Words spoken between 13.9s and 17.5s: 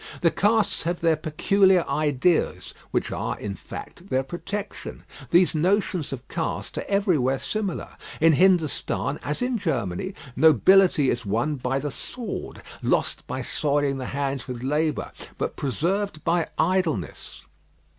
the hands with labour: but preserved by idleness.